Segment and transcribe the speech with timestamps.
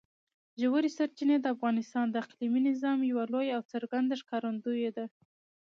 [0.61, 5.05] ژورې سرچینې د افغانستان د اقلیمي نظام یوه لویه او څرګنده ښکارندوی ده.